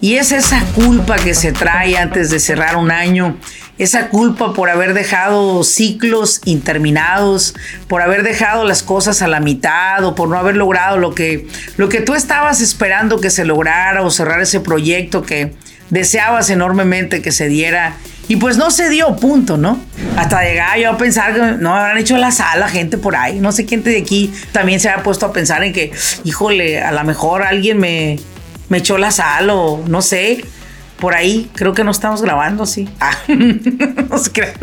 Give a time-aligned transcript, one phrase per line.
[0.00, 3.36] Y es esa culpa que se trae antes de cerrar un año,
[3.78, 7.54] esa culpa por haber dejado ciclos interminados,
[7.88, 11.48] por haber dejado las cosas a la mitad o por no haber logrado lo que,
[11.76, 15.54] lo que tú estabas esperando que se lograra o cerrar ese proyecto que
[15.90, 17.96] deseabas enormemente que se diera.
[18.28, 19.80] Y pues no se dio, punto, ¿no?
[20.16, 23.40] Hasta llegar yo a pensar que no habrán hecho la sala gente por ahí.
[23.40, 25.92] No sé quién de aquí también se ha puesto a pensar en que,
[26.24, 28.18] híjole, a lo mejor alguien me,
[28.68, 30.44] me echó la sal o no sé.
[30.98, 32.88] Por ahí, creo que no estamos grabando, sí.
[33.00, 34.54] Ah, no se crean.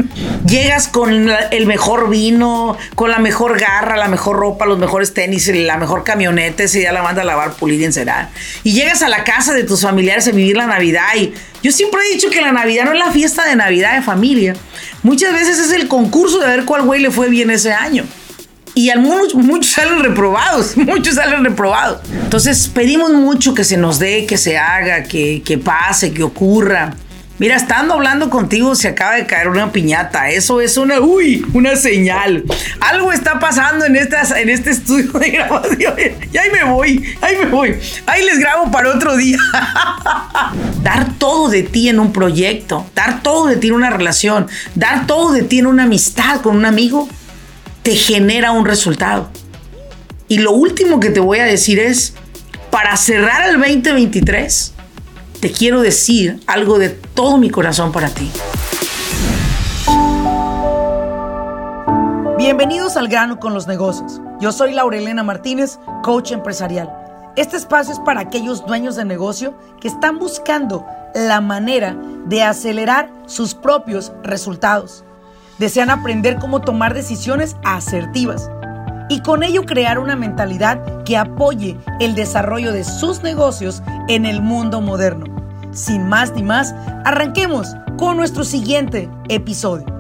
[0.46, 5.48] Llegas con el mejor vino, con la mejor garra, la mejor ropa, los mejores tenis,
[5.48, 8.30] la mejor camioneta, ese día la manda a lavar, pulir y encerar.
[8.64, 11.08] Y llegas a la casa de tus familiares a vivir la Navidad.
[11.16, 14.02] Y yo siempre he dicho que la Navidad no es la fiesta de Navidad de
[14.02, 14.56] familia.
[15.04, 18.04] Muchas veces es el concurso de ver cuál güey le fue bien ese año.
[18.76, 22.02] Y algunos, muchos salen reprobados, muchos salen reprobados.
[22.24, 26.94] Entonces pedimos mucho que se nos dé, que se haga, que, que pase, que ocurra.
[27.38, 30.30] Mira, estando hablando contigo se acaba de caer una piñata.
[30.30, 32.46] Eso es una, uy, una señal.
[32.80, 35.96] Algo está pasando en, estas, en este estudio de grabación.
[36.32, 37.78] Y ahí me voy, ahí me voy.
[38.06, 39.38] Ahí les grabo para otro día.
[40.84, 45.08] dar todo de ti en un proyecto, dar todo de ti en una relación, dar
[45.08, 47.10] todo de ti en una amistad con un amigo
[47.86, 49.28] te genera un resultado.
[50.28, 52.16] Y lo último que te voy a decir es,
[52.72, 54.74] para cerrar el 2023,
[55.40, 58.32] te quiero decir algo de todo mi corazón para ti.
[62.40, 64.20] Bienvenidos al grano con los negocios.
[64.42, 66.92] Yo soy Laurelena Martínez, coach empresarial.
[67.36, 73.12] Este espacio es para aquellos dueños de negocio que están buscando la manera de acelerar
[73.28, 75.06] sus propios resultados
[75.60, 78.50] desean aprender cómo tomar decisiones asertivas
[79.10, 84.42] y con ello crear una mentalidad que apoye el desarrollo de sus negocios en el
[84.42, 85.26] mundo moderno.
[85.72, 89.95] Sin más ni más, arranquemos con nuestro siguiente episodio.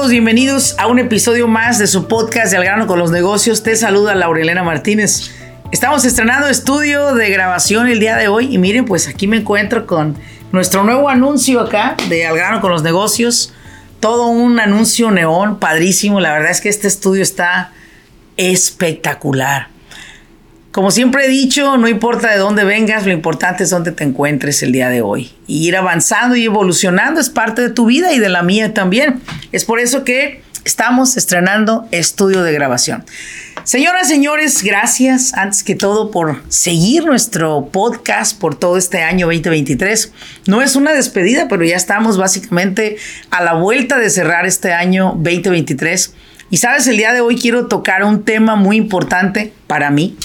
[0.00, 3.62] Bienvenidos a un episodio más de su podcast de Al grano con los negocios.
[3.62, 5.30] Te saluda Laurelena Martínez.
[5.70, 9.86] Estamos estrenando estudio de grabación el día de hoy y miren, pues aquí me encuentro
[9.86, 10.16] con
[10.50, 13.52] nuestro nuevo anuncio acá de Al grano con los negocios.
[14.00, 16.20] Todo un anuncio neón, padrísimo.
[16.20, 17.72] La verdad es que este estudio está
[18.36, 19.68] espectacular.
[20.72, 24.62] Como siempre he dicho, no importa de dónde vengas, lo importante es dónde te encuentres
[24.62, 25.30] el día de hoy.
[25.46, 29.20] Y ir avanzando y evolucionando es parte de tu vida y de la mía también.
[29.52, 33.04] Es por eso que estamos estrenando estudio de grabación.
[33.64, 40.10] Señoras, señores, gracias antes que todo por seguir nuestro podcast por todo este año 2023.
[40.46, 42.96] No es una despedida, pero ya estamos básicamente
[43.30, 46.14] a la vuelta de cerrar este año 2023.
[46.48, 50.16] Y sabes, el día de hoy quiero tocar un tema muy importante para mí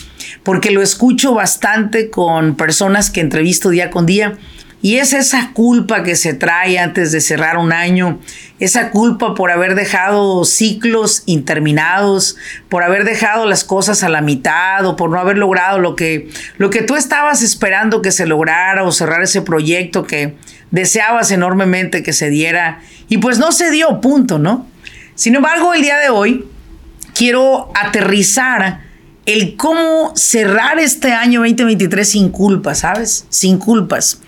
[0.44, 4.38] porque lo escucho bastante con personas que entrevisto día con día.
[4.80, 8.20] Y es esa culpa que se trae antes de cerrar un año,
[8.60, 12.38] esa culpa por haber dejado ciclos interminados,
[12.70, 16.30] por haber dejado las cosas a la mitad o por no haber logrado lo que,
[16.58, 20.36] lo que tú estabas esperando que se lograra o cerrar ese proyecto que
[20.70, 24.68] deseabas enormemente que se diera y pues no se dio, punto, ¿no?
[25.16, 26.46] Sin embargo, el día de hoy
[27.16, 28.87] quiero aterrizar
[29.28, 33.28] el cómo cerrar este año 2023 sin culpas, ¿sabes?
[33.30, 34.22] Sin culpas.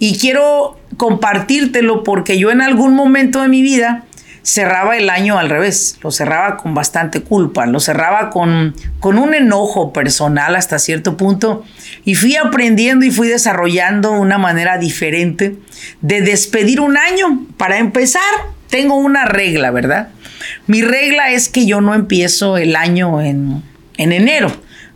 [0.00, 4.04] Y quiero compartírtelo porque yo en algún momento de mi vida
[4.42, 9.32] cerraba el año al revés, lo cerraba con bastante culpa, lo cerraba con, con un
[9.32, 11.64] enojo personal hasta cierto punto
[12.04, 15.56] y fui aprendiendo y fui desarrollando una manera diferente
[16.00, 17.46] de despedir un año.
[17.56, 18.22] Para empezar,
[18.68, 20.08] tengo una regla, ¿verdad?
[20.66, 23.62] Mi regla es que yo no empiezo el año en
[23.96, 24.50] en enero.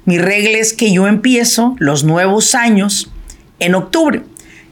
[0.04, 3.10] Mi regla es que yo empiezo los nuevos años
[3.58, 4.22] en octubre.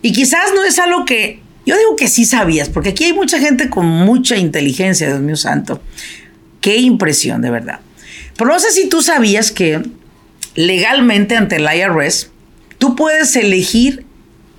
[0.03, 3.39] Y quizás no es algo que yo digo que sí sabías, porque aquí hay mucha
[3.39, 5.83] gente con mucha inteligencia, Dios mío santo.
[6.61, 7.81] Qué impresión, de verdad.
[8.37, 9.83] Pero no sé si tú sabías que
[10.55, 12.31] legalmente ante el IRS,
[12.79, 14.05] tú puedes elegir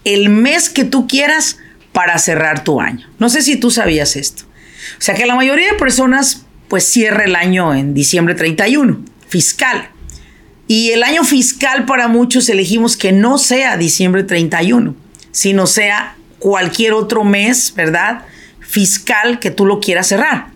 [0.03, 1.57] el mes que tú quieras
[1.91, 3.07] para cerrar tu año.
[3.19, 4.43] No sé si tú sabías esto.
[4.97, 9.03] O sea que la mayoría de personas pues cierra el año en diciembre 31
[9.35, 9.89] fiscal.
[10.65, 14.95] Y el año fiscal para muchos elegimos que no sea diciembre 31,
[15.31, 18.23] sino sea cualquier otro mes, ¿verdad?
[18.61, 20.47] Fiscal que tú lo quieras cerrar.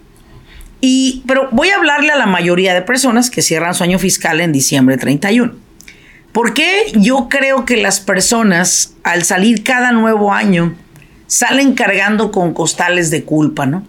[0.80, 4.40] Y, pero voy a hablarle a la mayoría de personas que cierran su año fiscal
[4.40, 5.56] en diciembre 31.
[6.32, 10.74] ¿Por qué yo creo que las personas al salir cada nuevo año
[11.28, 13.86] salen cargando con costales de culpa, ¿no?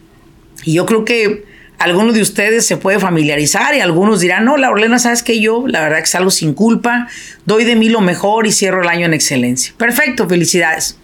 [0.64, 1.44] Y yo creo que
[1.80, 5.80] algunos de ustedes se puede familiarizar y algunos dirán, no, Laurelena, sabes que yo, la
[5.80, 7.08] verdad que salgo sin culpa,
[7.46, 9.72] doy de mí lo mejor y cierro el año en excelencia.
[9.78, 10.98] Perfecto, felicidades.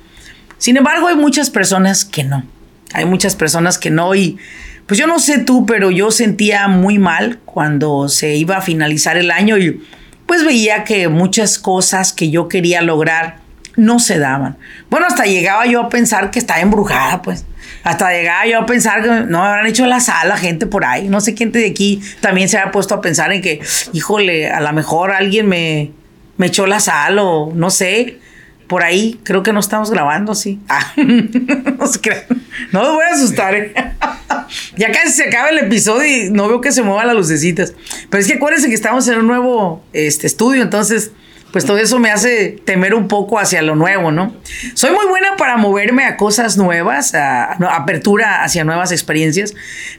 [0.58, 2.44] Sin embargo, hay muchas personas que no.
[2.92, 4.36] Hay muchas personas que no y
[4.84, 9.16] pues yo no sé tú, pero yo sentía muy mal cuando se iba a finalizar
[9.16, 9.80] el año y
[10.26, 13.38] pues veía que muchas cosas que yo quería lograr
[13.76, 14.56] no se daban.
[14.90, 17.44] Bueno, hasta llegaba yo a pensar que estaba embrujada, pues
[17.84, 21.08] hasta llegaba yo a pensar que no me habrán hecho la sala gente por ahí.
[21.08, 23.60] No sé quién de aquí también se ha puesto a pensar en que,
[23.92, 25.92] híjole, a lo mejor alguien me,
[26.36, 28.18] me echó la sal o no sé.
[28.66, 30.58] Por ahí creo que no estamos grabando, sí.
[30.68, 32.26] Ah, no se.
[32.72, 33.54] No voy a asustar.
[33.54, 33.72] ¿eh?
[34.76, 37.74] ya casi se acaba el episodio y no veo que se muevan las lucecitas.
[38.10, 41.12] Pero es que acuérdense que estamos en un nuevo este, estudio, entonces
[41.56, 44.36] pues todo eso me hace temer un poco hacia lo nuevo, ¿no?
[44.74, 49.54] Soy muy buena para moverme a cosas nuevas, a, apertura hacia nuevas experiencias,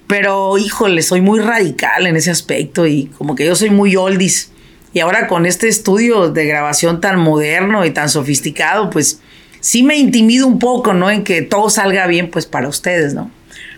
[0.05, 4.51] pero híjole, soy muy radical en ese aspecto y como que yo soy muy oldies.
[4.93, 9.19] Y ahora con este estudio de grabación tan moderno y tan sofisticado, pues
[9.59, 11.09] sí me intimido un poco, ¿no?
[11.09, 13.31] En que todo salga bien, pues para ustedes, ¿no?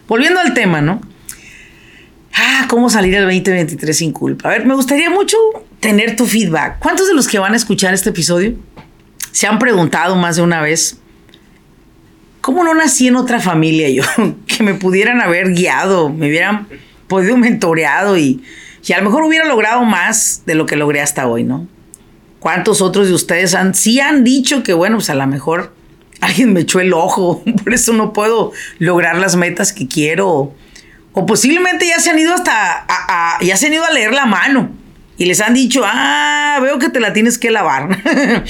[0.06, 1.00] Volviendo al tema, ¿no?
[2.34, 4.50] Ah, ¿cómo salir el 2023 sin culpa?
[4.50, 5.38] A ver, me gustaría mucho
[5.80, 6.80] tener tu feedback.
[6.80, 8.56] ¿Cuántos de los que van a escuchar este episodio
[9.32, 10.98] se han preguntado más de una vez
[12.42, 14.04] cómo no nací en otra familia yo?
[14.48, 16.68] que me pudieran haber guiado, me hubieran
[17.08, 18.44] podido mentoreado y,
[18.86, 21.68] y a lo mejor hubiera logrado más de lo que logré hasta hoy, ¿no?
[22.40, 25.74] ¿Cuántos otros de ustedes han, sí han dicho que, bueno, pues a lo mejor
[26.22, 30.54] alguien me echó el ojo, por eso no puedo lograr las metas que quiero?
[31.12, 32.86] O, posiblemente ya se han ido hasta,
[33.42, 34.79] ya se han ido a leer la mano
[35.20, 38.02] y les han dicho, ah, veo que te la tienes que lavar.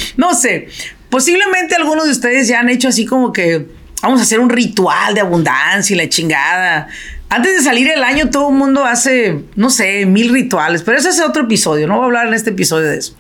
[0.18, 0.68] no sé,
[1.10, 3.66] posiblemente algunos de ustedes ya han hecho así como que
[4.04, 6.88] vamos a hacer un ritual de abundancia y la chingada.
[7.28, 11.10] Antes de salir el año todo el mundo hace, no sé, mil rituales, pero ese
[11.10, 13.16] es otro episodio, no voy a hablar en este episodio de eso.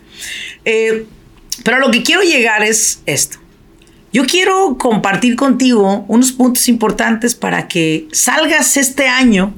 [0.63, 1.07] Eh,
[1.63, 3.39] pero lo que quiero llegar es esto.
[4.13, 9.55] Yo quiero compartir contigo unos puntos importantes para que salgas este año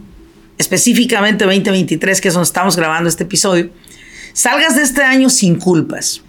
[0.62, 3.70] específicamente 2023, que es donde estamos grabando este episodio,
[4.34, 6.22] salgas de este año sin culpas.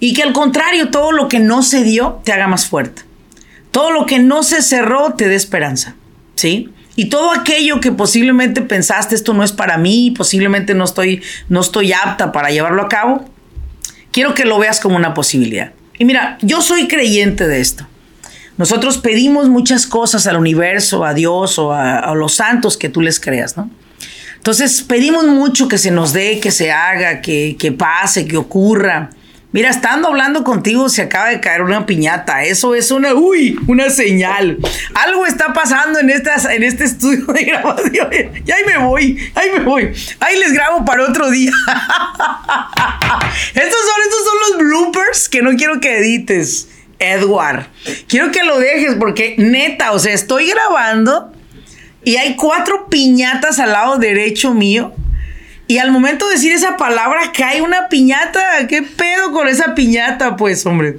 [0.00, 3.02] Y que al contrario, todo lo que no se dio te haga más fuerte.
[3.70, 5.94] Todo lo que no se cerró te dé esperanza.
[6.34, 6.70] ¿Sí?
[6.94, 11.60] Y todo aquello que posiblemente pensaste, esto no es para mí, posiblemente no estoy, no
[11.60, 13.24] estoy apta para llevarlo a cabo,
[14.10, 15.72] quiero que lo veas como una posibilidad.
[15.96, 17.86] Y mira, yo soy creyente de esto.
[18.58, 23.20] Nosotros pedimos muchas cosas al universo, a Dios o a, los santos que tú les
[23.20, 23.70] creas, ¿no?
[24.36, 29.10] Entonces pedimos mucho que se nos dé, que se haga, que, que pase, que ocurra.
[29.50, 32.42] Mira, estando hablando contigo se acaba de caer una piñata.
[32.42, 34.58] Eso es una, uy, una señal.
[34.94, 38.08] Algo está pasando en, estas, en este estudio de grabación.
[38.12, 39.90] Y ahí me voy, ahí me voy.
[40.20, 41.50] Ahí les grabo para otro día.
[43.54, 46.68] estos, son, estos son los bloopers que no quiero que edites.
[46.98, 47.66] Edward.
[48.06, 51.32] Quiero que lo dejes porque neta, o sea, estoy grabando
[52.04, 54.92] y hay cuatro piñatas al lado derecho mío.
[55.66, 58.66] Y al momento de decir esa palabra cae una piñata.
[58.66, 60.36] ¿Qué pedo con esa piñata?
[60.36, 60.96] Pues, hombre,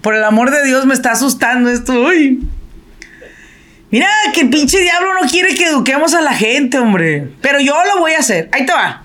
[0.00, 1.92] por el amor de Dios me está asustando esto.
[1.92, 2.42] Uy.
[3.90, 7.28] Mira, que el pinche diablo no quiere que eduquemos a la gente, hombre.
[7.40, 8.48] Pero yo lo voy a hacer.
[8.52, 9.04] Ahí te va.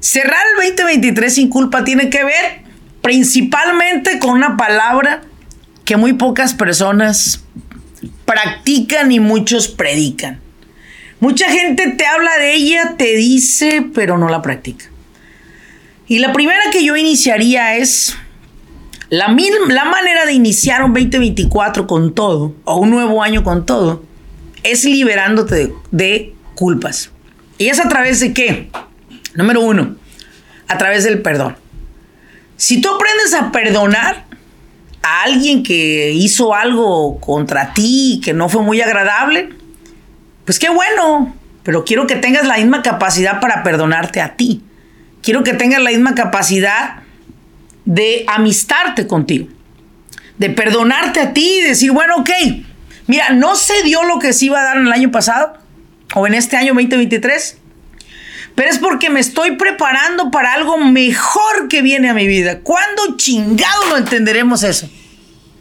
[0.00, 2.67] Cerrar el 2023 sin culpa tiene que ver
[3.08, 5.22] principalmente con una palabra
[5.86, 7.42] que muy pocas personas
[8.26, 10.40] practican y muchos predican.
[11.18, 14.90] Mucha gente te habla de ella, te dice, pero no la practica.
[16.06, 18.14] Y la primera que yo iniciaría es
[19.08, 19.34] la,
[19.68, 24.04] la manera de iniciar un 2024 con todo, o un nuevo año con todo,
[24.62, 27.10] es liberándote de, de culpas.
[27.56, 28.68] ¿Y es a través de qué?
[29.34, 29.96] Número uno,
[30.66, 31.56] a través del perdón.
[32.58, 34.24] Si tú aprendes a perdonar
[35.00, 39.50] a alguien que hizo algo contra ti que no fue muy agradable,
[40.44, 44.64] pues qué bueno, pero quiero que tengas la misma capacidad para perdonarte a ti.
[45.22, 47.02] Quiero que tengas la misma capacidad
[47.84, 49.46] de amistarte contigo,
[50.38, 52.30] de perdonarte a ti y decir, bueno, ok,
[53.06, 55.58] mira, no se dio lo que se iba a dar en el año pasado
[56.12, 57.58] o en este año 2023
[58.58, 62.58] pero es porque me estoy preparando para algo mejor que viene a mi vida.
[62.58, 64.90] ¿Cuándo chingado lo entenderemos eso?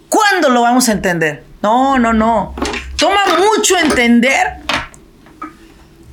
[0.10, 1.44] ¿Cuándo lo vamos a entender?
[1.62, 2.56] No, no, no.
[2.98, 4.48] Toma mucho entender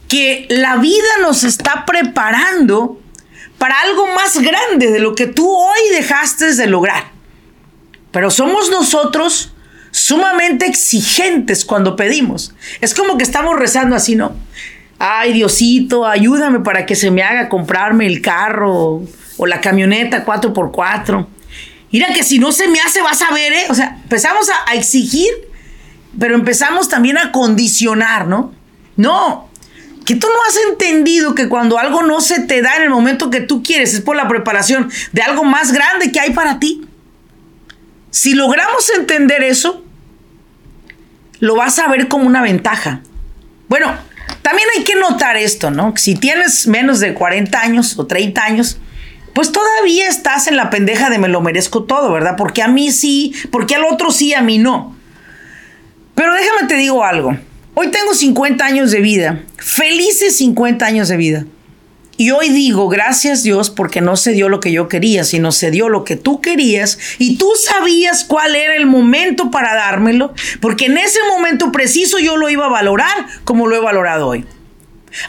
[0.09, 3.01] que la vida nos está preparando
[3.57, 7.13] para algo más grande de lo que tú hoy dejaste de lograr.
[8.11, 9.55] Pero somos nosotros,
[9.91, 12.55] sumamente exigentes cuando pedimos.
[12.83, 14.37] Es como que estamos rezando así, ¿no?
[15.07, 19.03] Ay, Diosito, ayúdame para que se me haga comprarme el carro
[19.37, 21.27] o la camioneta 4x4.
[21.93, 23.67] Mira que si no se me hace, vas a ver, ¿eh?
[23.69, 25.29] O sea, empezamos a, a exigir,
[26.19, 28.55] pero empezamos también a condicionar, ¿no?
[28.97, 29.51] No,
[30.07, 33.29] que tú no has entendido que cuando algo no se te da en el momento
[33.29, 36.81] que tú quieres es por la preparación de algo más grande que hay para ti.
[38.11, 39.85] Si logramos entender eso,
[41.41, 43.03] lo vas a ver como una ventaja.
[43.69, 43.95] Bueno,
[44.45, 45.95] también hay que notar esto, ¿no?
[45.97, 48.77] Si tienes menos de 40 años o 30 años,
[49.33, 52.35] pues todavía estás en la pendeja de me lo merezco todo, ¿verdad?
[52.37, 54.95] Porque a mí sí, porque al otro sí, a mí no.
[56.15, 57.35] Pero déjame te digo algo.
[57.73, 61.47] Hoy tengo 50 años de vida, felices 50 años de vida.
[62.17, 65.71] Y hoy digo, gracias Dios, porque no se dio lo que yo quería, sino se
[65.71, 70.87] dio lo que tú querías y tú sabías cuál era el momento para dármelo, porque
[70.87, 74.45] en ese momento preciso yo lo iba a valorar como lo he valorado hoy.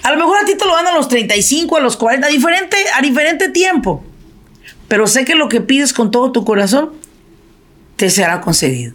[0.04, 2.30] A lo mejor a ti te lo dan a los 35, a los 40, a
[2.30, 4.04] diferente, a diferente tiempo.
[4.88, 6.92] Pero sé que lo que pides con todo tu corazón
[7.96, 8.94] te será concedido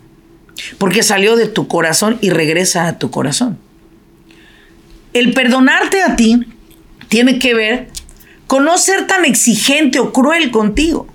[0.78, 3.58] porque salió de tu corazón y regresa a tu corazón.
[5.12, 6.46] El perdonarte a ti
[7.10, 7.88] tiene que ver
[8.46, 11.06] con no ser tan exigente o cruel contigo.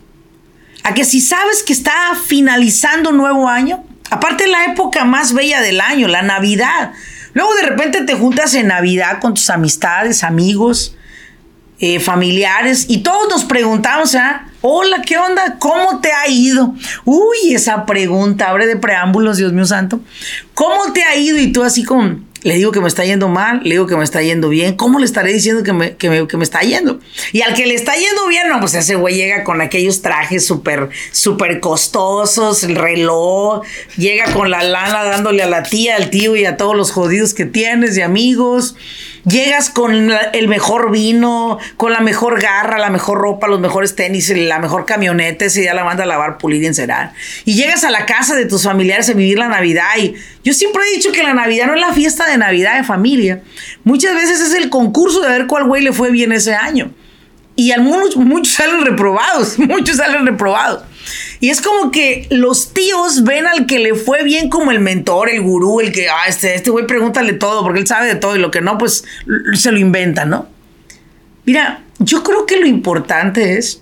[0.83, 1.93] A que si sabes que está
[2.27, 6.91] finalizando un nuevo año, aparte la época más bella del año, la Navidad.
[7.33, 10.95] Luego de repente te juntas en Navidad con tus amistades, amigos,
[11.79, 14.47] eh, familiares y todos nos preguntamos, ¿ah?
[14.61, 15.57] Hola, ¿qué onda?
[15.59, 16.75] ¿Cómo te ha ido?
[17.05, 20.01] Uy, esa pregunta, abre de preámbulos, Dios mío santo.
[20.53, 21.37] ¿Cómo te ha ido?
[21.37, 24.03] Y tú así con, le digo que me está yendo mal, le digo que me
[24.03, 24.75] está yendo bien.
[24.75, 26.99] ¿Cómo le estaré diciendo que me, que me, está yendo?
[27.33, 30.45] Y al que le está yendo bien, no, pues ese güey llega con aquellos trajes
[30.45, 33.63] súper, súper costosos, el reloj,
[33.97, 37.33] llega con la lana dándole a la tía, al tío y a todos los jodidos
[37.33, 38.75] que tienes y amigos
[39.25, 44.29] Llegas con el mejor vino, con la mejor garra, la mejor ropa, los mejores tenis,
[44.29, 47.13] la mejor camioneta, ese día la manda a lavar, pulir y encerar.
[47.43, 49.89] Y llegas a la casa de tus familiares a vivir la Navidad.
[49.97, 50.13] Y
[50.43, 53.41] yo siempre he dicho que la Navidad no es la fiesta de Navidad de familia.
[53.83, 56.91] Muchas veces es el concurso de ver cuál güey le fue bien ese año.
[57.55, 60.83] Y algunos, muchos salen reprobados, muchos salen reprobados.
[61.39, 65.29] Y es como que los tíos ven al que le fue bien como el mentor,
[65.29, 68.35] el gurú, el que, ah, este, este güey pregúntale todo, porque él sabe de todo
[68.35, 69.03] y lo que no, pues
[69.53, 70.47] se lo inventa, ¿no?
[71.45, 73.81] Mira, yo creo que lo importante es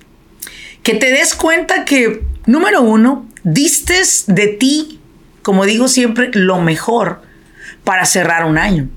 [0.84, 5.00] que te des cuenta que, número uno, distes de ti,
[5.42, 7.22] como digo siempre, lo mejor
[7.84, 8.90] para cerrar un año.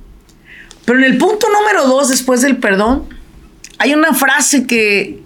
[0.84, 3.08] Pero en el punto número dos, después del perdón,
[3.78, 5.22] hay una frase que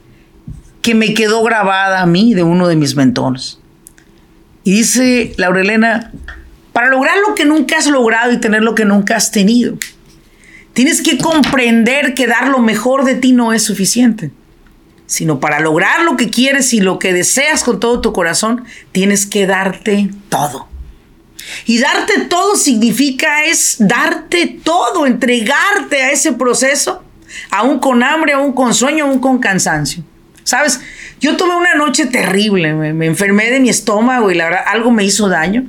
[0.83, 3.59] que me quedó grabada a mí de uno de mis mentores.
[4.65, 6.13] Y dice Laurelena,
[6.73, 9.77] para lograr lo que nunca has logrado y tener lo que nunca has tenido,
[10.73, 14.31] tienes que comprender que dar lo mejor de ti no es suficiente,
[15.07, 19.27] sino para lograr lo que quieres y lo que deseas con todo tu corazón, tienes
[19.27, 20.69] que darte todo.
[21.67, 27.03] Y darte todo significa es darte todo, entregarte a ese proceso,
[27.51, 30.05] aún con hambre, aún con sueño, aún con cansancio.
[30.51, 30.81] ¿Sabes?
[31.21, 35.05] Yo tuve una noche terrible, me, enfermé de mi estómago y la verdad algo me
[35.05, 35.67] hizo daño.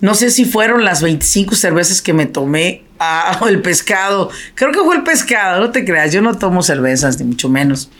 [0.00, 4.30] No sé si fueron las 25 cervezas que me tomé ah, o el pescado.
[4.54, 7.90] Creo que fue el pescado, no te creas, yo no tomo cervezas, ni mucho menos.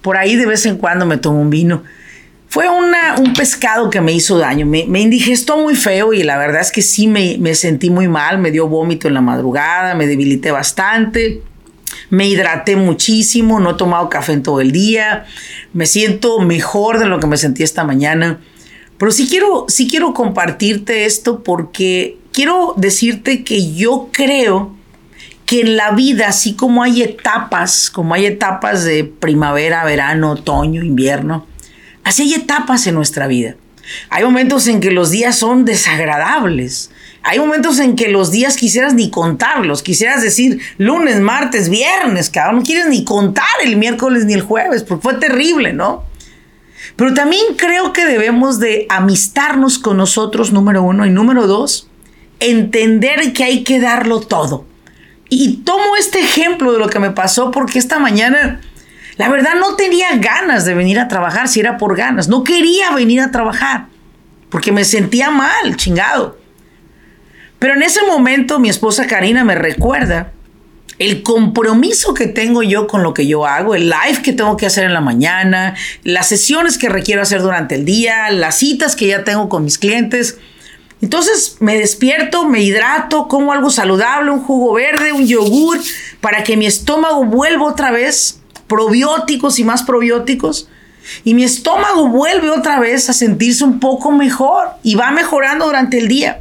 [0.00, 1.82] Por ahí de vez en cuando me tomo un vino.
[2.46, 6.60] Fue un pescado que me hizo daño, me, me, indigestó muy feo y la verdad
[6.60, 10.06] es que sí me, me sentí muy mal, me dio vómito en la madrugada, me
[10.06, 11.42] debilité bastante
[12.10, 15.26] me hidraté muchísimo, no he tomado café en todo el día,
[15.72, 18.40] me siento mejor de lo que me sentí esta mañana.
[18.98, 24.74] Pero sí quiero, sí quiero compartirte esto porque quiero decirte que yo creo
[25.46, 30.82] que en la vida, así como hay etapas, como hay etapas de primavera, verano, otoño,
[30.82, 31.46] invierno,
[32.02, 33.56] así hay etapas en nuestra vida.
[34.08, 36.90] Hay momentos en que los días son desagradables,
[37.26, 42.56] hay momentos en que los días quisieras ni contarlos, quisieras decir lunes, martes, viernes, cabrón,
[42.56, 46.04] no quieres ni contar el miércoles ni el jueves, porque fue terrible, ¿no?
[46.96, 51.88] Pero también creo que debemos de amistarnos con nosotros, número uno, y número dos,
[52.40, 54.66] entender que hay que darlo todo.
[55.30, 58.60] Y tomo este ejemplo de lo que me pasó porque esta mañana,
[59.16, 62.28] la verdad, no tenía ganas de venir a trabajar si era por ganas.
[62.28, 63.86] No quería venir a trabajar
[64.50, 66.43] porque me sentía mal, chingado.
[67.58, 70.32] Pero en ese momento mi esposa Karina me recuerda
[70.98, 74.66] el compromiso que tengo yo con lo que yo hago, el live que tengo que
[74.66, 79.08] hacer en la mañana, las sesiones que requiero hacer durante el día, las citas que
[79.08, 80.38] ya tengo con mis clientes.
[81.02, 85.78] Entonces me despierto, me hidrato, como algo saludable, un jugo verde, un yogur,
[86.20, 90.68] para que mi estómago vuelva otra vez, probióticos y más probióticos.
[91.24, 95.98] Y mi estómago vuelve otra vez a sentirse un poco mejor y va mejorando durante
[95.98, 96.40] el día.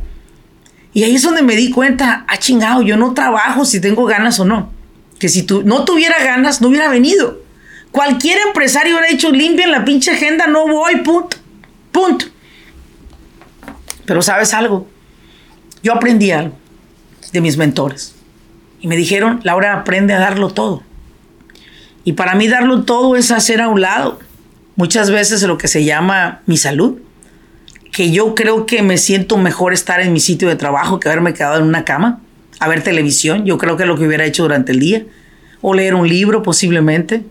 [0.93, 4.39] Y ahí es donde me di cuenta, ah, chingado, yo no trabajo si tengo ganas
[4.39, 4.71] o no.
[5.19, 7.41] Que si tú no tuviera ganas, no hubiera venido.
[7.91, 11.37] Cualquier empresario hubiera dicho, limpien la pinche agenda, no voy, punto.
[11.91, 12.25] Punto.
[14.05, 14.87] Pero sabes algo,
[15.81, 16.57] yo aprendí algo
[17.31, 18.15] de mis mentores.
[18.79, 20.83] Y me dijeron, Laura, aprende a darlo todo.
[22.03, 24.19] Y para mí darlo todo es hacer a un lado
[24.75, 26.99] muchas veces lo que se llama mi salud,
[27.93, 31.35] que yo creo que me siento mejor estar en mi sitio de trabajo que haberme
[31.35, 32.21] quedado en una cama,
[32.59, 35.05] a ver televisión, yo creo que es lo que hubiera hecho durante el día,
[35.61, 37.23] o leer un libro posiblemente,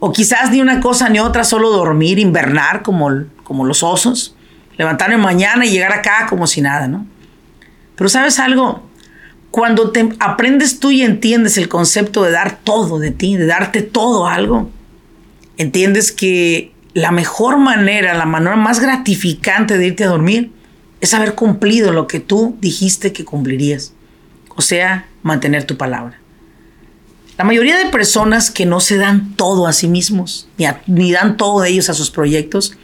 [0.00, 3.10] o quizás ni una cosa ni otra, solo dormir, invernar como,
[3.44, 4.36] como los osos,
[4.76, 7.06] levantarme mañana y llegar acá como si nada, ¿no?
[7.96, 8.86] Pero sabes algo,
[9.50, 13.80] cuando te aprendes tú y entiendes el concepto de dar todo de ti, de darte
[13.80, 14.68] todo algo,
[15.56, 20.52] entiendes que la mejor manera, la manera más gratificante de irte a dormir
[21.00, 23.92] es haber cumplido lo que tú dijiste que cumplirías.
[24.56, 26.20] O sea, mantener tu palabra.
[27.36, 30.48] La mayoría de personas que no se dan todo a sí mismos,
[30.86, 32.76] ni, dan todo de ellos a sus proyectos,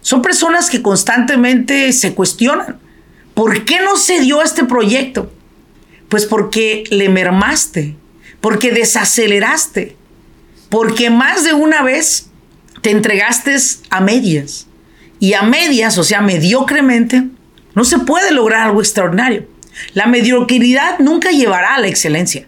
[0.00, 2.80] son personas que constantemente se cuestionan.
[3.34, 5.32] ¿Por qué no se dio este proyecto?
[6.08, 7.96] Pues porque le mermaste,
[8.40, 9.96] porque desaceleraste,
[10.68, 12.30] porque más de una vez
[12.84, 13.56] te entregaste
[13.88, 14.66] a medias.
[15.18, 17.24] Y a medias, o sea, mediocremente,
[17.74, 19.48] no se puede lograr algo extraordinario.
[19.94, 22.46] La mediocridad nunca llevará a la excelencia.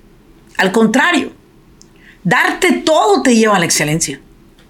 [0.58, 1.32] Al contrario,
[2.22, 4.20] darte todo te lleva a la excelencia.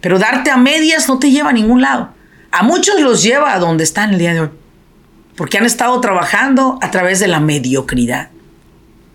[0.00, 2.10] Pero darte a medias no te lleva a ningún lado.
[2.52, 4.50] A muchos los lleva a donde están el día de hoy.
[5.34, 8.30] Porque han estado trabajando a través de la mediocridad.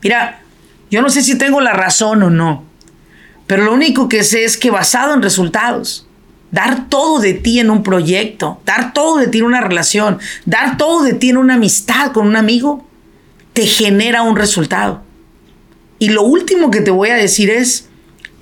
[0.04, 0.42] Mira,
[0.90, 2.66] yo no sé si tengo la razón o no.
[3.48, 6.10] Pero lo único que sé es que basado en resultados,
[6.52, 10.78] dar todo de ti en un proyecto, dar todo de ti en una relación, dar
[10.78, 12.86] todo de ti en una amistad con un amigo,
[13.54, 15.04] te genera un resultado.
[16.00, 17.88] Y lo último que te voy a decir es,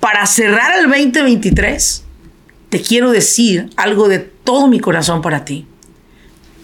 [0.00, 2.04] para cerrar el 2023,
[2.68, 5.66] te quiero decir algo de todo mi corazón para ti.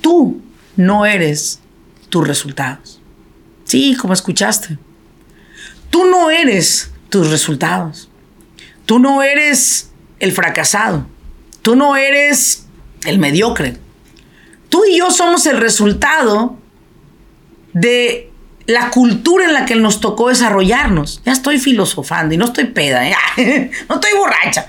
[0.01, 0.41] Tú
[0.77, 1.61] no eres
[2.09, 3.01] tus resultados.
[3.65, 4.79] Sí, como escuchaste.
[5.91, 8.09] Tú no eres tus resultados.
[8.87, 11.07] Tú no eres el fracasado.
[11.67, 12.65] Tú no eres
[13.07, 13.77] el mediocre.
[14.69, 16.57] Tú y yo somos el resultado
[17.73, 18.31] de
[18.67, 21.23] la cultura en la que nos tocó desarrollarnos.
[21.25, 23.17] Ya estoy filosofando y no estoy peda, ¿eh?
[23.89, 24.69] no estoy borracha.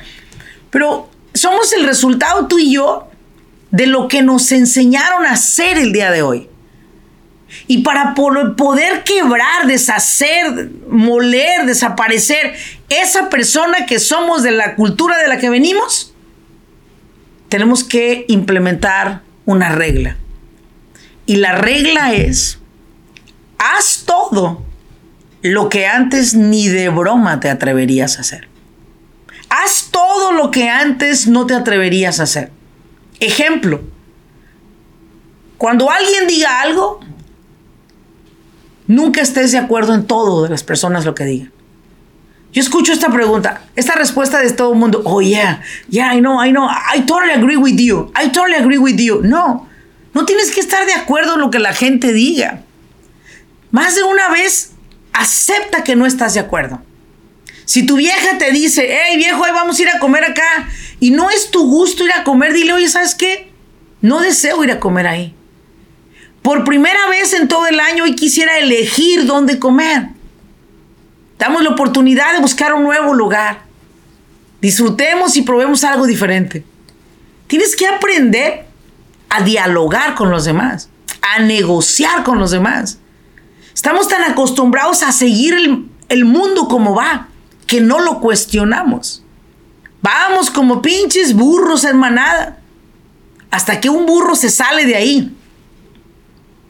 [0.72, 3.08] Pero somos el resultado tú y yo
[3.70, 6.50] de lo que nos enseñaron a hacer el día de hoy.
[7.68, 12.56] Y para poder quebrar, deshacer, moler, desaparecer
[12.90, 16.07] esa persona que somos de la cultura de la que venimos,
[17.50, 20.18] tenemos que implementar una regla.
[21.26, 22.60] Y la regla es,
[23.58, 24.64] haz todo
[25.42, 28.48] lo que antes ni de broma te atreverías a hacer.
[29.50, 32.52] Haz todo lo que antes no te atreverías a hacer.
[33.20, 33.82] Ejemplo,
[35.58, 37.00] cuando alguien diga algo,
[38.88, 41.52] nunca estés de acuerdo en todo de las personas lo que digan.
[42.58, 46.44] Yo escucho esta pregunta, esta respuesta de todo el mundo, oh yeah, yeah, I know,
[46.44, 49.22] I know, I totally agree with you, I totally agree with you.
[49.22, 49.70] No,
[50.16, 52.64] no tienes que estar de acuerdo en lo que la gente diga.
[53.70, 54.72] Más de una vez,
[55.14, 56.82] acepta que no estás de acuerdo.
[57.66, 60.68] Si tu vieja te dice, hey viejo, ahí vamos a ir a comer acá,
[61.00, 63.52] y no es tu gusto ir a comer, dile, oye, ¿sabes qué?
[64.02, 65.36] No deseo ir a comer ahí.
[66.42, 70.17] Por primera vez en todo el año hoy quisiera elegir dónde comer.
[71.38, 73.62] Damos la oportunidad de buscar un nuevo lugar.
[74.62, 76.66] Disfrutemos y probemos algo diferente.
[77.48, 78.66] Tienes que aprender
[79.30, 80.90] a dialogar con los demás,
[81.22, 83.00] a negociar con los demás.
[83.74, 85.56] Estamos tan acostumbrados a seguir
[86.10, 87.28] el, mundo como va,
[87.68, 89.24] que no lo cuestionamos.
[90.02, 92.58] Vamos como pinches burros en manada.
[93.52, 95.36] Hasta que un burro se sale de ahí.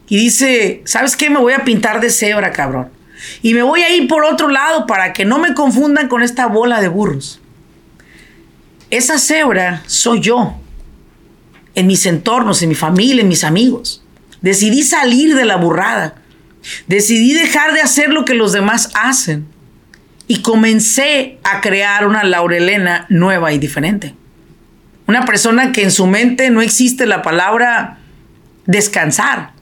[0.09, 1.29] Y dice, ¿sabes qué?
[1.29, 2.89] Me voy a pintar de cebra, cabrón.
[3.41, 6.47] Y me voy a ir por otro lado para que no me confundan con esta
[6.47, 7.39] bola de burros.
[8.89, 10.55] Esa cebra soy yo.
[11.75, 14.03] En mis entornos, en mi familia, en mis amigos.
[14.41, 16.15] Decidí salir de la burrada.
[16.87, 19.47] Decidí dejar de hacer lo que los demás hacen.
[20.27, 24.15] Y comencé a crear una Laurelena nueva y diferente.
[25.07, 27.99] Una persona que en su mente no existe la palabra
[28.65, 29.56] descansar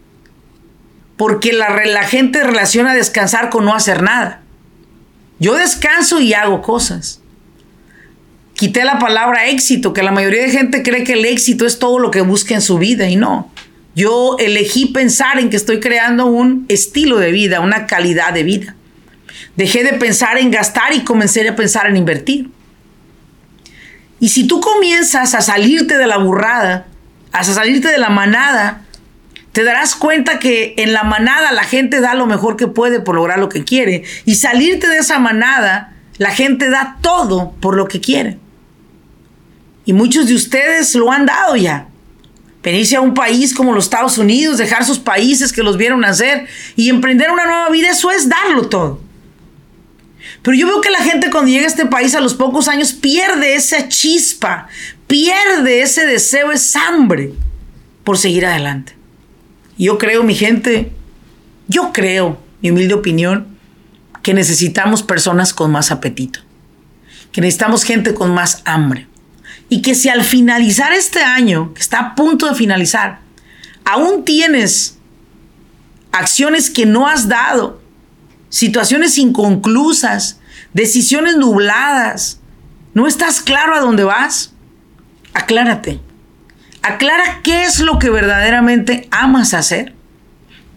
[1.17, 4.41] porque la, gente relaciona descansar con no hacer nada.
[5.39, 7.21] Yo descanso y hago cosas.
[8.56, 11.99] Quité la palabra éxito, que la mayoría de gente cree que el éxito es todo
[11.99, 13.51] lo que busca en su vida y no.
[13.95, 18.75] Yo elegí pensar en que estoy creando un estilo de vida, una calidad de vida.
[19.56, 22.49] Dejé de pensar en gastar y comencé a pensar en invertir.
[24.19, 26.88] Y si tú comienzas a salirte de la burrada,
[27.32, 28.84] a salirte de la manada,
[29.55, 33.15] te darás cuenta que en la manada la gente da lo mejor que puede por
[33.15, 34.03] lograr lo que quiere.
[34.25, 38.37] Y salirte de esa manada, la gente da todo por lo que quiere.
[39.85, 41.87] Y muchos de ustedes lo han dado ya.
[42.63, 46.47] Venirse a un país como los Estados Unidos, dejar sus países que los vieron nacer
[46.75, 48.99] y emprender una nueva vida, eso es darlo todo.
[50.41, 52.91] Pero yo veo que la gente cuando llega a este país a los pocos años
[52.91, 54.67] pierde esa chispa,
[55.07, 57.31] pierde ese deseo, esa hambre
[58.03, 58.94] por seguir adelante.
[59.77, 60.91] Yo creo, mi gente,
[61.67, 63.47] yo creo, mi humilde opinión,
[64.21, 66.39] que necesitamos personas con más apetito,
[67.31, 69.07] que necesitamos gente con más hambre.
[69.69, 73.19] Y que si al finalizar este año, que está a punto de finalizar,
[73.83, 74.97] aún tienes
[76.11, 77.81] acciones que no has dado,
[78.49, 80.39] situaciones inconclusas,
[80.73, 82.39] decisiones nubladas,
[82.93, 84.53] no estás claro a dónde vas,
[85.33, 85.99] aclárate.
[86.87, 89.95] Aclara qué es lo que verdaderamente amas hacer.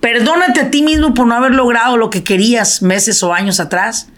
[0.01, 4.09] Perdónate a ti mismo por no haber logrado lo que querías meses o años atrás.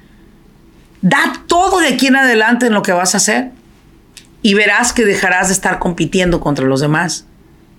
[1.02, 3.50] Da todo de aquí en adelante en lo que vas a hacer
[4.40, 7.26] y verás que dejarás de estar compitiendo contra los demás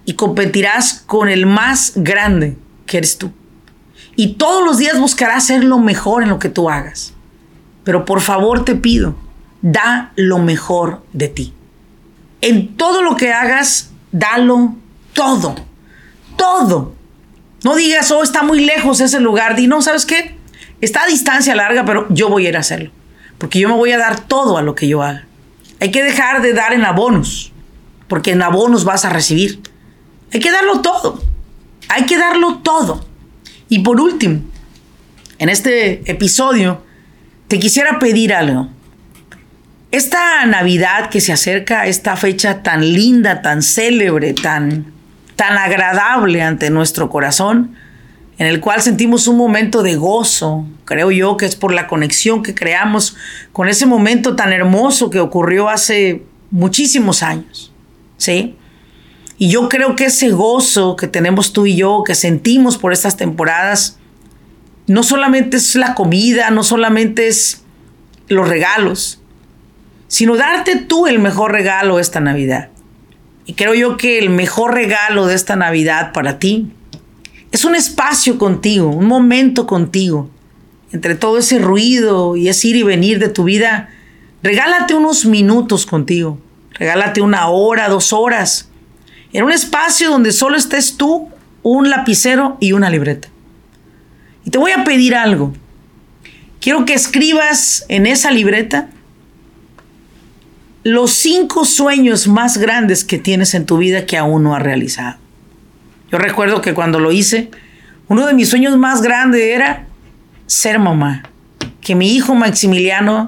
[0.04, 3.32] y competirás con el más grande que eres tú.
[4.18, 7.14] Y todos los días buscarás ser lo mejor en lo que tú hagas.
[7.86, 9.16] Pero por favor te pido,
[9.62, 11.54] da lo mejor de ti.
[12.42, 14.76] En todo lo que hagas, dalo
[15.14, 15.56] todo,
[16.38, 16.96] todo.
[17.64, 19.56] No digas, oh, está muy lejos ese lugar.
[19.56, 20.36] Di, no, ¿sabes qué?
[20.82, 22.92] Está a distancia larga, pero yo voy a ir a hacerlo.
[23.38, 25.26] Porque yo me voy a dar todo a lo que yo haga.
[25.80, 27.52] Hay que dejar de dar en abonos,
[28.08, 29.62] porque en abonos vas a recibir.
[30.34, 31.22] Hay que darlo todo.
[31.90, 33.06] Hay que darlo todo.
[33.68, 34.42] Y por último,
[35.40, 36.84] en este episodio,
[37.48, 38.70] te quisiera pedir algo.
[39.92, 44.94] Esta Navidad que se acerca, esta fecha tan linda, tan célebre, tan,
[45.36, 47.76] tan agradable ante nuestro corazón,
[48.38, 52.42] en el cual sentimos un momento de gozo, creo yo que es por la conexión
[52.42, 53.18] que creamos
[53.52, 57.74] con ese momento tan hermoso que ocurrió hace muchísimos años,
[58.16, 58.56] ¿sí?
[59.38, 63.18] Y yo creo que ese gozo que tenemos tú y yo, que sentimos por estas
[63.18, 64.00] temporadas,
[64.88, 67.64] no solamente es la comida, no solamente es
[68.28, 69.21] los regalos,
[70.12, 72.68] sino darte tú el mejor regalo esta Navidad.
[73.46, 76.74] Y creo yo que el mejor regalo de esta Navidad para ti
[77.54, 80.30] es un espacio contigo, un momento contigo.
[80.92, 83.88] Entre todo ese ruido y ese ir y venir de tu vida,
[84.44, 86.38] regálate unos minutos contigo.
[86.74, 88.70] Regálate una hora, dos horas.
[89.32, 91.30] En un espacio donde solo estés tú,
[91.64, 93.30] un lapicero y una libreta.
[94.44, 95.54] Y te voy a pedir algo.
[96.60, 98.90] Quiero que escribas en esa libreta
[100.84, 105.18] los cinco sueños más grandes que tienes en tu vida que aún no has realizado.
[106.12, 107.52] Yo recuerdo que cuando lo hice,
[108.08, 109.86] uno de mis sueños más grandes era
[110.48, 111.24] ser mamá.
[111.82, 113.28] Que mi hijo Maximiliano,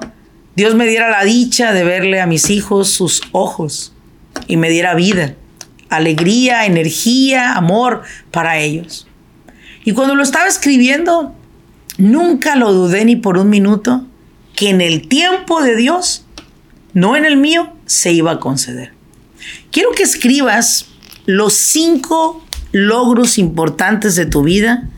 [0.56, 3.94] Dios me diera la dicha de verle a mis hijos sus ojos
[4.46, 5.34] y me diera vida,
[5.88, 9.06] alegría, energía, amor para ellos.
[9.84, 11.34] Y cuando lo estaba escribiendo,
[11.98, 14.04] nunca lo dudé ni por un minuto
[14.54, 16.23] que en el tiempo de Dios
[16.94, 18.92] no en el mío, se iba a conceder.
[19.70, 20.86] Quiero que escribas
[21.26, 24.88] los cinco logros importantes de tu vida,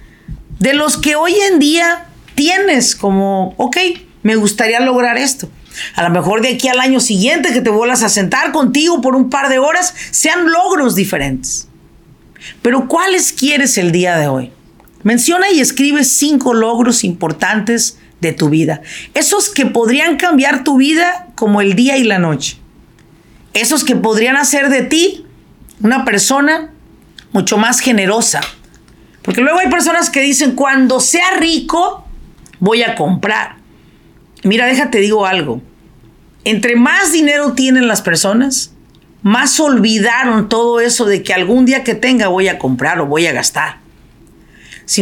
[0.58, 3.76] de los que hoy en día tienes como, ok,
[4.22, 5.48] me gustaría lograr esto.
[5.94, 9.14] A lo mejor de aquí al año siguiente que te vuelvas a sentar contigo por
[9.14, 11.68] un par de horas, sean logros diferentes.
[12.62, 14.52] Pero ¿cuáles quieres el día de hoy?
[15.02, 18.82] Menciona y escribe cinco logros importantes de tu vida.
[19.14, 22.58] Esos que podrían cambiar tu vida como el día y la noche.
[23.52, 25.26] Esos que podrían hacer de ti
[25.80, 26.70] una persona
[27.32, 28.40] mucho más generosa.
[29.22, 32.06] Porque luego hay personas que dicen, cuando sea rico,
[32.60, 33.56] voy a comprar.
[34.44, 35.60] Mira, déjate digo algo.
[36.44, 38.72] Entre más dinero tienen las personas,
[39.22, 43.26] más olvidaron todo eso de que algún día que tenga voy a comprar o voy
[43.26, 43.85] a gastar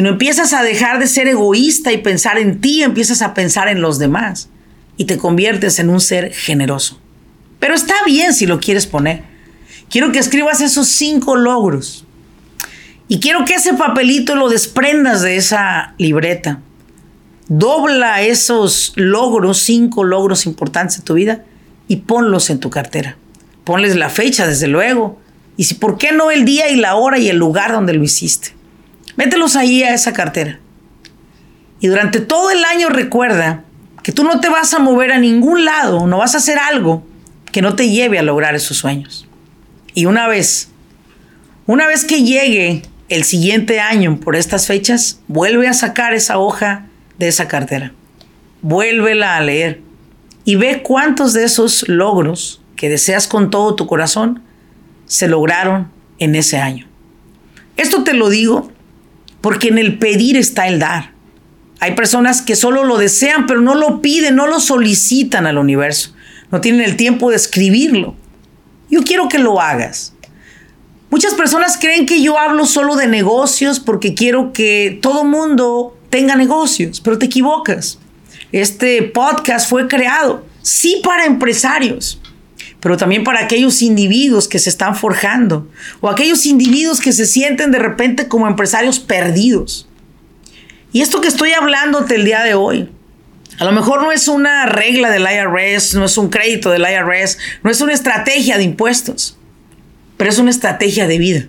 [0.00, 3.82] no empiezas a dejar de ser egoísta y pensar en ti, empiezas a pensar en
[3.82, 4.48] los demás
[4.96, 7.00] y te conviertes en un ser generoso.
[7.60, 9.22] Pero está bien si lo quieres poner.
[9.90, 12.04] Quiero que escribas esos cinco logros.
[13.08, 16.60] Y quiero que ese papelito lo desprendas de esa libreta.
[17.48, 21.44] Dobla esos logros, cinco logros importantes de tu vida,
[21.86, 23.18] y ponlos en tu cartera.
[23.64, 25.20] Ponles la fecha, desde luego.
[25.58, 28.02] Y si, ¿por qué no el día y la hora y el lugar donde lo
[28.02, 28.53] hiciste?
[29.16, 30.58] Mételos ahí a esa cartera.
[31.80, 33.64] Y durante todo el año recuerda
[34.02, 37.06] que tú no te vas a mover a ningún lado, no vas a hacer algo
[37.52, 39.26] que no te lleve a lograr esos sueños.
[39.94, 40.70] Y una vez,
[41.66, 46.86] una vez que llegue el siguiente año por estas fechas, vuelve a sacar esa hoja
[47.18, 47.92] de esa cartera.
[48.60, 49.80] Vuélvela a leer
[50.44, 54.42] y ve cuántos de esos logros que deseas con todo tu corazón
[55.06, 56.86] se lograron en ese año.
[57.76, 58.72] Esto te lo digo
[59.44, 61.12] porque en el pedir está el dar.
[61.78, 66.14] Hay personas que solo lo desean, pero no lo piden, no lo solicitan al universo.
[66.50, 68.16] No tienen el tiempo de escribirlo.
[68.88, 70.14] Yo quiero que lo hagas.
[71.10, 76.36] Muchas personas creen que yo hablo solo de negocios porque quiero que todo mundo tenga
[76.36, 77.98] negocios, pero te equivocas.
[78.50, 82.18] Este podcast fue creado, sí, para empresarios,
[82.84, 85.66] pero también para aquellos individuos que se están forjando
[86.02, 89.88] o aquellos individuos que se sienten de repente como empresarios perdidos.
[90.92, 92.90] Y esto que estoy hablándote el día de hoy,
[93.58, 97.38] a lo mejor no es una regla del IRS, no es un crédito del IRS,
[97.62, 99.38] no es una estrategia de impuestos,
[100.18, 101.48] pero es una estrategia de vida.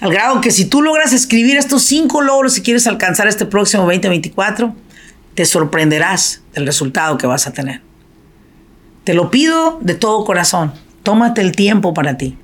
[0.00, 3.84] Al grado que si tú logras escribir estos cinco logros si quieres alcanzar este próximo
[3.84, 4.74] 2024,
[5.36, 7.91] te sorprenderás del resultado que vas a tener.
[9.04, 10.72] Te lo pido de todo corazón.
[11.02, 12.36] Tómate el tiempo para ti.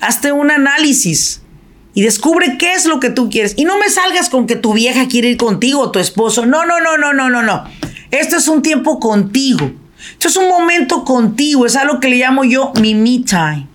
[0.00, 1.42] Hazte un análisis
[1.94, 3.54] y descubre qué es lo que tú quieres.
[3.56, 6.46] Y no me salgas con que tu vieja quiere ir contigo o tu esposo.
[6.46, 7.64] No, no, no, no, no, no, no.
[8.10, 9.72] Esto es un tiempo contigo.
[10.12, 11.64] Esto es un momento contigo.
[11.64, 13.66] Es algo que le llamo yo mi me time.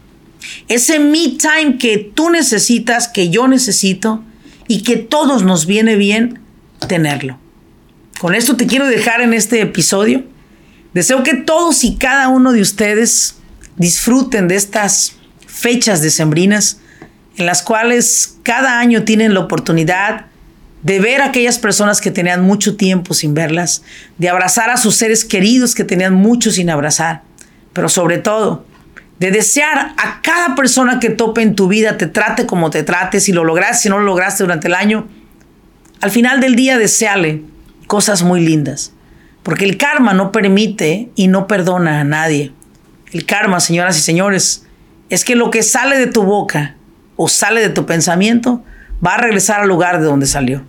[0.67, 4.23] Ese me time que tú necesitas, que yo necesito
[4.67, 6.39] y que todos nos viene bien
[6.87, 7.39] tenerlo.
[8.19, 10.23] Con esto te quiero dejar en este episodio.
[10.93, 13.35] Deseo que todos y cada uno de ustedes
[13.77, 16.79] disfruten de estas fechas decembrinas
[17.37, 20.25] en las cuales cada año tienen la oportunidad
[20.83, 23.83] de ver a aquellas personas que tenían mucho tiempo sin verlas,
[24.17, 27.23] de abrazar a sus seres queridos que tenían mucho sin abrazar,
[27.73, 28.65] pero sobre todo
[29.19, 33.19] de desear a cada persona que tope en tu vida, te trate como te trate,
[33.19, 35.07] si lo lograste, si no lo lograste durante el año,
[36.01, 37.43] al final del día deseale
[37.87, 38.93] cosas muy lindas.
[39.47, 42.51] Porque el karma no permite y no perdona a nadie.
[43.13, 44.65] El karma, señoras y señores,
[45.09, 46.75] es que lo que sale de tu boca
[47.15, 48.61] o sale de tu pensamiento
[49.01, 50.63] va a regresar al lugar de donde salió.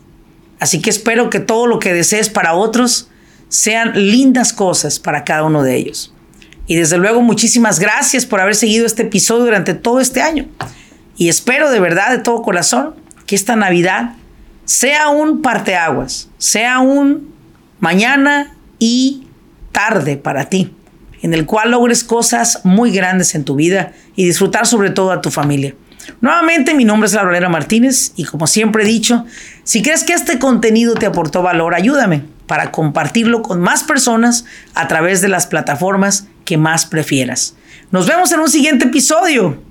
[0.61, 3.11] Así que espero que todo lo que desees para otros
[3.49, 6.15] sean lindas cosas para cada uno de ellos.
[6.69, 10.47] Y desde luego muchísimas gracias por haber seguido este episodio durante todo este año.
[11.17, 12.95] Y espero de verdad, de todo corazón,
[13.27, 14.13] que esta Navidad
[14.67, 17.35] sea un parteaguas, sea un
[17.81, 19.27] mañana y
[19.73, 20.75] tarde para ti,
[21.23, 25.21] en el cual logres cosas muy grandes en tu vida y disfrutar sobre todo a
[25.21, 25.75] tu familia.
[26.21, 29.27] Nuevamente, mi nombre es Laurelena Martínez y como siempre he dicho,
[29.65, 34.89] si crees que este contenido te aportó valor, ayúdame para compartirlo con más personas a
[34.89, 37.55] través de las plataformas que más prefieras.
[37.91, 39.63] Nos vemos en un siguiente episodio.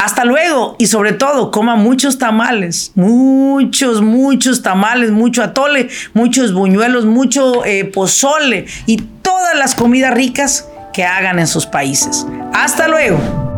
[0.00, 7.04] Hasta luego y sobre todo coma muchos tamales, muchos, muchos tamales, mucho atole, muchos buñuelos,
[7.04, 12.26] mucho eh, pozole y todas las comidas ricas que hagan en sus países.
[12.54, 13.49] Hasta luego.